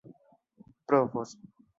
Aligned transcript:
provos 0.89 1.35